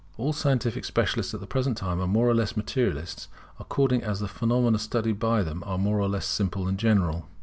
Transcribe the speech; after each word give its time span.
All 0.17 0.33
scientific 0.33 0.83
specialists 0.83 1.35
at 1.35 1.41
the 1.41 1.45
present 1.45 1.77
time 1.77 2.01
are 2.01 2.07
more 2.07 2.25
or 2.27 2.33
less 2.33 2.57
materialists, 2.57 3.27
according 3.59 4.01
as 4.01 4.19
the 4.19 4.27
phenomena 4.27 4.79
studied 4.79 5.19
by 5.19 5.43
them 5.43 5.61
are 5.63 5.77
more 5.77 5.99
or 6.01 6.09
less 6.09 6.25
simple 6.25 6.67
and 6.67 6.79
general. 6.79 7.27